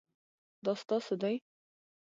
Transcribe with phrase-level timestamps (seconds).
[0.65, 1.35] دا ستاسو دی؟